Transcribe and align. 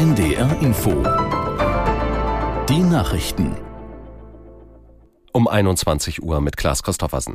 NDR 0.00 0.58
Info. 0.62 0.92
Die 2.70 2.78
Nachrichten. 2.78 3.54
Um 5.30 5.46
21 5.46 6.22
Uhr 6.22 6.40
mit 6.40 6.56
Klaas 6.56 6.82
Christoffersen. 6.82 7.34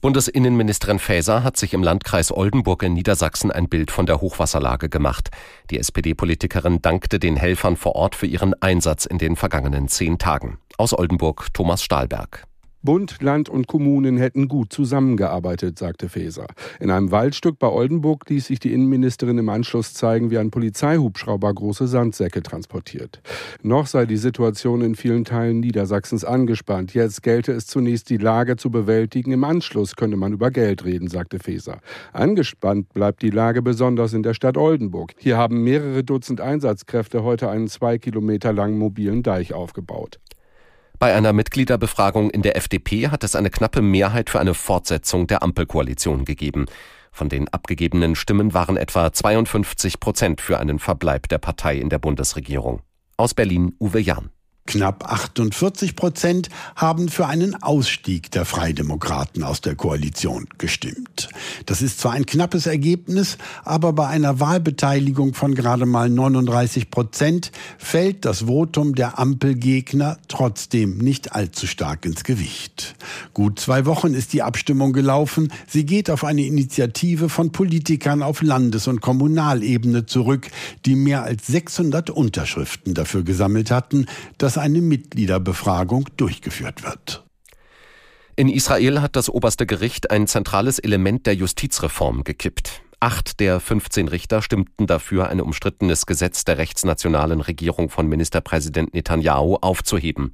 Bundesinnenministerin 0.00 1.00
Faeser 1.00 1.44
hat 1.44 1.58
sich 1.58 1.74
im 1.74 1.82
Landkreis 1.82 2.32
Oldenburg 2.32 2.82
in 2.82 2.94
Niedersachsen 2.94 3.52
ein 3.52 3.68
Bild 3.68 3.90
von 3.90 4.06
der 4.06 4.22
Hochwasserlage 4.22 4.88
gemacht. 4.88 5.28
Die 5.70 5.78
SPD-Politikerin 5.78 6.80
dankte 6.80 7.18
den 7.18 7.36
Helfern 7.36 7.76
vor 7.76 7.94
Ort 7.94 8.14
für 8.14 8.26
ihren 8.26 8.54
Einsatz 8.62 9.04
in 9.04 9.18
den 9.18 9.36
vergangenen 9.36 9.88
zehn 9.88 10.16
Tagen. 10.16 10.56
Aus 10.78 10.98
Oldenburg 10.98 11.48
Thomas 11.52 11.82
Stahlberg. 11.82 12.47
Bund, 12.88 13.20
Land 13.20 13.50
und 13.50 13.66
Kommunen 13.66 14.16
hätten 14.16 14.48
gut 14.48 14.72
zusammengearbeitet, 14.72 15.78
sagte 15.78 16.08
Faeser. 16.08 16.46
In 16.80 16.90
einem 16.90 17.10
Waldstück 17.10 17.58
bei 17.58 17.68
Oldenburg 17.68 18.30
ließ 18.30 18.46
sich 18.46 18.60
die 18.60 18.72
Innenministerin 18.72 19.36
im 19.36 19.50
Anschluss 19.50 19.92
zeigen, 19.92 20.30
wie 20.30 20.38
ein 20.38 20.50
Polizeihubschrauber 20.50 21.52
große 21.52 21.86
Sandsäcke 21.86 22.42
transportiert. 22.42 23.20
Noch 23.62 23.86
sei 23.86 24.06
die 24.06 24.16
Situation 24.16 24.80
in 24.80 24.94
vielen 24.94 25.26
Teilen 25.26 25.60
Niedersachsens 25.60 26.24
angespannt. 26.24 26.94
Jetzt 26.94 27.22
gelte 27.22 27.52
es 27.52 27.66
zunächst, 27.66 28.08
die 28.08 28.16
Lage 28.16 28.56
zu 28.56 28.70
bewältigen. 28.70 29.32
Im 29.32 29.44
Anschluss 29.44 29.94
könne 29.94 30.16
man 30.16 30.32
über 30.32 30.50
Geld 30.50 30.86
reden, 30.86 31.08
sagte 31.08 31.40
Faeser. 31.40 31.80
Angespannt 32.14 32.94
bleibt 32.94 33.20
die 33.20 33.28
Lage 33.28 33.60
besonders 33.60 34.14
in 34.14 34.22
der 34.22 34.32
Stadt 34.32 34.56
Oldenburg. 34.56 35.12
Hier 35.18 35.36
haben 35.36 35.62
mehrere 35.62 36.04
Dutzend 36.04 36.40
Einsatzkräfte 36.40 37.22
heute 37.22 37.50
einen 37.50 37.68
zwei 37.68 37.98
Kilometer 37.98 38.54
langen 38.54 38.78
mobilen 38.78 39.22
Deich 39.22 39.52
aufgebaut. 39.52 40.20
Bei 40.98 41.14
einer 41.14 41.32
Mitgliederbefragung 41.32 42.30
in 42.30 42.42
der 42.42 42.56
FDP 42.56 43.08
hat 43.08 43.22
es 43.22 43.36
eine 43.36 43.50
knappe 43.50 43.82
Mehrheit 43.82 44.30
für 44.30 44.40
eine 44.40 44.54
Fortsetzung 44.54 45.28
der 45.28 45.44
Ampelkoalition 45.44 46.24
gegeben. 46.24 46.66
Von 47.12 47.28
den 47.28 47.48
abgegebenen 47.48 48.16
Stimmen 48.16 48.52
waren 48.52 48.76
etwa 48.76 49.12
52 49.12 50.00
Prozent 50.00 50.40
für 50.40 50.58
einen 50.58 50.80
Verbleib 50.80 51.28
der 51.28 51.38
Partei 51.38 51.76
in 51.76 51.88
der 51.88 52.00
Bundesregierung. 52.00 52.82
Aus 53.16 53.32
Berlin 53.32 53.76
Uwe 53.78 54.00
Jahn. 54.00 54.30
Knapp 54.68 55.10
48 55.10 55.96
Prozent 55.96 56.50
haben 56.76 57.08
für 57.08 57.26
einen 57.26 57.54
Ausstieg 57.62 58.30
der 58.32 58.44
Freidemokraten 58.44 59.42
aus 59.42 59.62
der 59.62 59.76
Koalition 59.76 60.46
gestimmt. 60.58 61.30
Das 61.64 61.80
ist 61.80 62.00
zwar 62.00 62.12
ein 62.12 62.26
knappes 62.26 62.66
Ergebnis, 62.66 63.38
aber 63.64 63.94
bei 63.94 64.08
einer 64.08 64.40
Wahlbeteiligung 64.40 65.32
von 65.32 65.54
gerade 65.54 65.86
mal 65.86 66.10
39 66.10 66.90
Prozent 66.90 67.50
fällt 67.78 68.26
das 68.26 68.46
Votum 68.46 68.94
der 68.94 69.18
Ampelgegner 69.18 70.18
trotzdem 70.28 70.98
nicht 70.98 71.32
allzu 71.32 71.66
stark 71.66 72.04
ins 72.04 72.22
Gewicht. 72.22 72.94
Gut 73.32 73.58
zwei 73.60 73.86
Wochen 73.86 74.12
ist 74.12 74.34
die 74.34 74.42
Abstimmung 74.42 74.92
gelaufen. 74.92 75.50
Sie 75.66 75.86
geht 75.86 76.10
auf 76.10 76.24
eine 76.24 76.42
Initiative 76.42 77.30
von 77.30 77.52
Politikern 77.52 78.22
auf 78.22 78.42
Landes- 78.42 78.86
und 78.86 79.00
Kommunalebene 79.00 80.04
zurück, 80.04 80.48
die 80.84 80.94
mehr 80.94 81.22
als 81.22 81.46
600 81.46 82.10
Unterschriften 82.10 82.92
dafür 82.92 83.22
gesammelt 83.22 83.70
hatten, 83.70 84.04
dass 84.36 84.57
eine 84.60 84.80
Mitgliederbefragung 84.80 86.06
durchgeführt 86.16 86.82
wird. 86.82 87.24
In 88.36 88.48
Israel 88.48 89.00
hat 89.00 89.16
das 89.16 89.28
oberste 89.28 89.66
Gericht 89.66 90.10
ein 90.10 90.26
zentrales 90.26 90.78
Element 90.78 91.26
der 91.26 91.34
Justizreform 91.34 92.22
gekippt. 92.22 92.82
Acht 93.00 93.40
der 93.40 93.60
15 93.60 94.08
Richter 94.08 94.42
stimmten 94.42 94.86
dafür, 94.86 95.28
ein 95.28 95.40
umstrittenes 95.40 96.06
Gesetz 96.06 96.44
der 96.44 96.58
rechtsnationalen 96.58 97.40
Regierung 97.40 97.90
von 97.90 98.08
Ministerpräsident 98.08 98.92
Netanyahu 98.92 99.56
aufzuheben. 99.56 100.32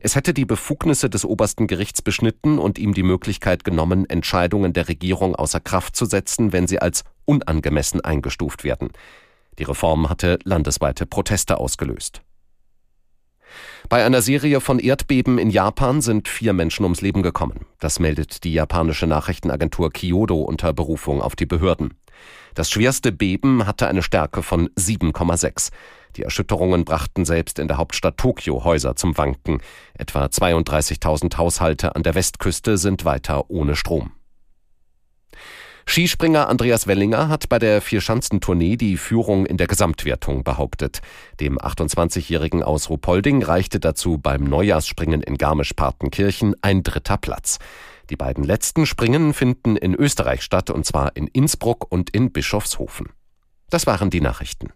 Es 0.00 0.16
hätte 0.16 0.34
die 0.34 0.44
Befugnisse 0.44 1.08
des 1.08 1.24
obersten 1.24 1.68
Gerichts 1.68 2.02
beschnitten 2.02 2.58
und 2.58 2.76
ihm 2.76 2.92
die 2.92 3.04
Möglichkeit 3.04 3.62
genommen, 3.62 4.08
Entscheidungen 4.10 4.72
der 4.72 4.88
Regierung 4.88 5.36
außer 5.36 5.60
Kraft 5.60 5.94
zu 5.94 6.06
setzen, 6.06 6.52
wenn 6.52 6.66
sie 6.66 6.80
als 6.80 7.04
unangemessen 7.24 8.00
eingestuft 8.00 8.64
werden. 8.64 8.90
Die 9.60 9.64
Reform 9.64 10.10
hatte 10.10 10.40
landesweite 10.42 11.06
Proteste 11.06 11.58
ausgelöst. 11.58 12.22
Bei 13.88 14.04
einer 14.04 14.22
Serie 14.22 14.60
von 14.60 14.78
Erdbeben 14.78 15.38
in 15.38 15.50
Japan 15.50 16.00
sind 16.00 16.28
vier 16.28 16.52
Menschen 16.52 16.84
ums 16.84 17.00
Leben 17.00 17.22
gekommen. 17.22 17.66
Das 17.78 17.98
meldet 17.98 18.44
die 18.44 18.52
japanische 18.52 19.06
Nachrichtenagentur 19.06 19.92
Kyodo 19.92 20.40
unter 20.40 20.72
Berufung 20.72 21.20
auf 21.20 21.36
die 21.36 21.46
Behörden. 21.46 21.94
Das 22.54 22.70
schwerste 22.70 23.12
Beben 23.12 23.66
hatte 23.66 23.88
eine 23.88 24.02
Stärke 24.02 24.42
von 24.42 24.68
7,6. 24.70 25.70
Die 26.16 26.22
Erschütterungen 26.22 26.84
brachten 26.84 27.24
selbst 27.24 27.58
in 27.58 27.68
der 27.68 27.78
Hauptstadt 27.78 28.18
Tokio 28.18 28.64
Häuser 28.64 28.96
zum 28.96 29.16
Wanken. 29.16 29.60
Etwa 29.94 30.26
32.000 30.26 31.36
Haushalte 31.38 31.96
an 31.96 32.02
der 32.02 32.14
Westküste 32.14 32.76
sind 32.76 33.04
weiter 33.04 33.50
ohne 33.50 33.76
Strom. 33.76 34.12
Skispringer 35.92 36.48
Andreas 36.48 36.86
Wellinger 36.86 37.28
hat 37.28 37.50
bei 37.50 37.58
der 37.58 37.82
Vierschanzentournee 37.82 38.78
die 38.78 38.96
Führung 38.96 39.44
in 39.44 39.58
der 39.58 39.66
Gesamtwertung 39.66 40.42
behauptet. 40.42 41.02
Dem 41.38 41.58
28-Jährigen 41.58 42.62
aus 42.62 42.88
Ruhpolding 42.88 43.42
reichte 43.42 43.78
dazu 43.78 44.16
beim 44.16 44.44
Neujahrsspringen 44.44 45.20
in 45.20 45.36
Garmisch-Partenkirchen 45.36 46.54
ein 46.62 46.82
dritter 46.82 47.18
Platz. 47.18 47.58
Die 48.08 48.16
beiden 48.16 48.42
letzten 48.42 48.86
Springen 48.86 49.34
finden 49.34 49.76
in 49.76 49.94
Österreich 49.94 50.40
statt, 50.40 50.70
und 50.70 50.86
zwar 50.86 51.14
in 51.14 51.26
Innsbruck 51.26 51.92
und 51.92 52.08
in 52.08 52.32
Bischofshofen. 52.32 53.10
Das 53.68 53.86
waren 53.86 54.08
die 54.08 54.22
Nachrichten. 54.22 54.70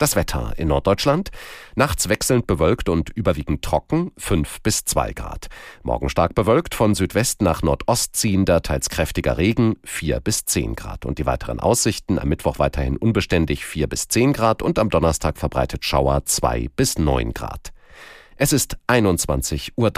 Das 0.00 0.16
Wetter 0.16 0.54
in 0.56 0.68
Norddeutschland. 0.68 1.30
Nachts 1.74 2.08
wechselnd 2.08 2.46
bewölkt 2.46 2.88
und 2.88 3.10
überwiegend 3.10 3.62
trocken, 3.62 4.12
5 4.16 4.62
bis 4.62 4.86
2 4.86 5.12
Grad. 5.12 5.48
Morgen 5.82 6.08
stark 6.08 6.34
bewölkt, 6.34 6.74
von 6.74 6.94
Südwest 6.94 7.42
nach 7.42 7.60
Nordost 7.60 8.16
ziehender, 8.16 8.62
teils 8.62 8.88
kräftiger 8.88 9.36
Regen, 9.36 9.76
4 9.84 10.20
bis 10.20 10.46
10 10.46 10.74
Grad. 10.74 11.04
Und 11.04 11.18
die 11.18 11.26
weiteren 11.26 11.60
Aussichten 11.60 12.18
am 12.18 12.28
Mittwoch 12.30 12.58
weiterhin 12.58 12.96
unbeständig 12.96 13.66
4 13.66 13.88
bis 13.88 14.08
10 14.08 14.32
Grad 14.32 14.62
und 14.62 14.78
am 14.78 14.88
Donnerstag 14.88 15.36
verbreitet 15.36 15.84
Schauer 15.84 16.24
2 16.24 16.70
bis 16.74 16.98
9 16.98 17.34
Grad. 17.34 17.74
Es 18.36 18.54
ist 18.54 18.78
21.03 18.86 19.72
Uhr. 19.76 19.92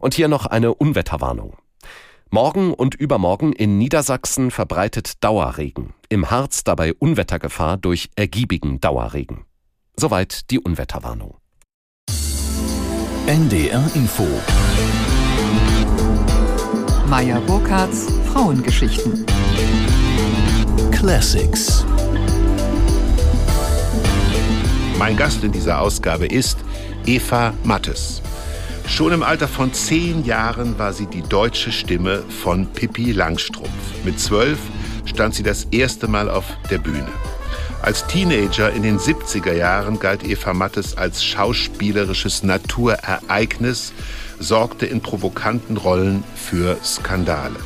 Und 0.00 0.14
hier 0.14 0.26
noch 0.26 0.46
eine 0.46 0.74
Unwetterwarnung. 0.74 1.56
Morgen 2.32 2.74
und 2.74 2.94
übermorgen 2.94 3.52
in 3.52 3.76
Niedersachsen 3.76 4.52
verbreitet 4.52 5.24
Dauerregen. 5.24 5.94
Im 6.08 6.30
Harz 6.30 6.62
dabei 6.62 6.94
Unwettergefahr 6.94 7.76
durch 7.76 8.08
ergiebigen 8.14 8.78
Dauerregen. 8.80 9.46
Soweit 9.96 10.48
die 10.52 10.60
Unwetterwarnung. 10.60 11.38
NDR 13.26 13.84
Info. 13.94 14.28
Meier 17.08 17.40
Burkhardts 17.40 18.06
Frauengeschichten. 18.32 19.26
Classics. 20.92 21.84
Mein 24.96 25.16
Gast 25.16 25.42
in 25.42 25.50
dieser 25.50 25.80
Ausgabe 25.80 26.26
ist 26.26 26.58
Eva 27.06 27.54
Mattes. 27.64 28.22
Schon 28.90 29.12
im 29.12 29.22
Alter 29.22 29.46
von 29.46 29.72
zehn 29.72 30.24
Jahren 30.24 30.76
war 30.78 30.92
sie 30.92 31.06
die 31.06 31.22
deutsche 31.22 31.70
Stimme 31.70 32.24
von 32.42 32.66
Pippi 32.66 33.12
Langstrumpf. 33.12 33.70
Mit 34.04 34.18
zwölf 34.18 34.58
stand 35.06 35.34
sie 35.34 35.44
das 35.44 35.64
erste 35.70 36.08
Mal 36.08 36.28
auf 36.28 36.44
der 36.70 36.78
Bühne. 36.78 37.08
Als 37.82 38.06
Teenager 38.08 38.70
in 38.72 38.82
den 38.82 38.98
70er 38.98 39.54
Jahren 39.54 40.00
galt 40.00 40.24
Eva 40.24 40.52
Mattes 40.52 40.98
als 40.98 41.24
schauspielerisches 41.24 42.42
Naturereignis, 42.42 43.92
sorgte 44.40 44.86
in 44.86 45.00
provokanten 45.00 45.76
Rollen 45.76 46.24
für 46.34 46.76
Skandale. 46.84 47.60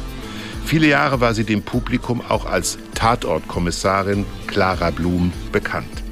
Viele 0.67 0.89
Jahre 0.89 1.21
war 1.21 1.35
sie 1.35 1.45
dem 1.45 1.63
Publikum 1.63 2.23
auch 2.29 2.45
als 2.45 2.79
Tatortkommissarin 2.95 4.27
Clara 4.47 4.91
Blum 4.91 5.33
bekannt. 5.51 6.05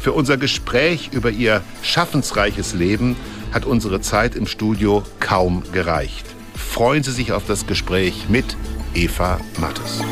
Für 0.00 0.12
unser 0.12 0.36
Gespräch 0.36 1.10
über 1.12 1.30
ihr 1.30 1.62
schaffensreiches 1.82 2.74
Leben 2.74 3.16
hat 3.56 3.64
unsere 3.64 4.02
Zeit 4.02 4.34
im 4.34 4.46
Studio 4.46 5.02
kaum 5.18 5.62
gereicht. 5.72 6.26
Freuen 6.54 7.02
Sie 7.02 7.10
sich 7.10 7.32
auf 7.32 7.46
das 7.46 7.66
Gespräch 7.66 8.28
mit 8.28 8.54
Eva 8.92 9.40
Mattes. 9.58 10.02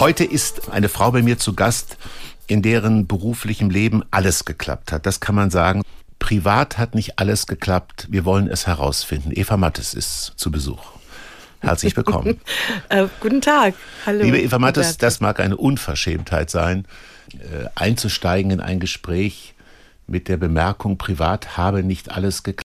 Heute 0.00 0.24
ist 0.24 0.70
eine 0.70 0.88
Frau 0.88 1.10
bei 1.10 1.20
mir 1.20 1.36
zu 1.36 1.52
Gast, 1.52 1.98
in 2.46 2.62
deren 2.62 3.06
beruflichem 3.06 3.68
Leben 3.68 4.02
alles 4.10 4.46
geklappt 4.46 4.90
hat. 4.90 5.04
Das 5.04 5.20
kann 5.20 5.34
man 5.34 5.50
sagen. 5.50 5.82
Privat 6.18 6.78
hat 6.78 6.94
nicht 6.94 7.18
alles 7.18 7.46
geklappt. 7.46 8.06
Wir 8.08 8.24
wollen 8.24 8.48
es 8.48 8.66
herausfinden. 8.66 9.32
Eva 9.34 9.58
Mattes 9.58 9.92
ist 9.92 10.32
zu 10.36 10.50
Besuch. 10.50 10.99
Herzlich 11.60 11.96
willkommen. 11.96 12.40
äh, 12.88 13.06
guten 13.20 13.40
Tag. 13.40 13.74
Hallo. 14.06 14.24
Liebe 14.24 14.40
Eva 14.40 14.58
Mattes, 14.58 14.96
das 14.96 15.20
mag 15.20 15.40
eine 15.40 15.56
Unverschämtheit 15.56 16.50
sein. 16.50 16.86
Äh, 17.34 17.68
einzusteigen 17.74 18.50
in 18.50 18.60
ein 18.60 18.80
Gespräch 18.80 19.54
mit 20.06 20.28
der 20.28 20.36
Bemerkung, 20.36 20.98
privat 20.98 21.56
habe 21.56 21.82
nicht 21.82 22.10
alles 22.10 22.42
geklappt. 22.42 22.64